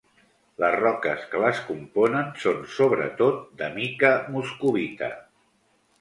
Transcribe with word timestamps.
Les 0.61 0.71
roques 0.77 1.27
que 1.33 1.41
les 1.43 1.59
componen 1.67 2.33
són, 2.45 2.65
sobretot, 2.79 3.45
de 3.61 3.69
mica 3.79 4.15
moscovita. 4.37 5.13